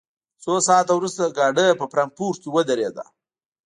څو 0.43 0.53
ساعته 0.67 0.91
وروسته 0.95 1.33
ګاډی 1.37 1.67
په 1.79 1.85
فرانکفورټ 1.91 2.37
کې 2.43 2.49
ودرېد 2.55 2.95